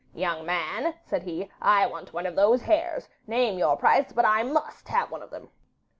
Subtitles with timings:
[0.15, 4.41] 'Young man,' said he, 'I want one of those hares; name your price, but I
[4.41, 5.49] MUST have one of them.